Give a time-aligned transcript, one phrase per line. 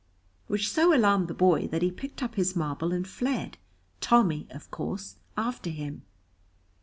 [0.47, 3.59] which so alarmed the boy that he picked up his marble and fled,
[3.99, 6.01] Tommy, of course, after him.